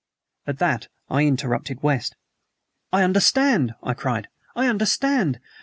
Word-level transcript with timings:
'"At 0.47 0.57
that 0.57 0.87
I 1.09 1.25
interrupted 1.27 1.83
West. 1.83 2.15
"I 2.91 3.03
understand!" 3.03 3.75
I 3.83 3.93
cried. 3.93 4.29
"I 4.55 4.65
understand! 4.65 5.39